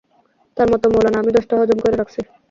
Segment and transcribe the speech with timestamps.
[0.57, 2.19] তোর মতো মৌলানা আমি দশটা হজম কইরা রাখছি।